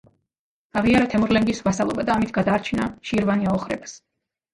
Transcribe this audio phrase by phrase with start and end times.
[0.79, 3.95] აღიარა თემურლენგის ვასალობა და ამით გადაარჩინა შირვანი აოხრებას.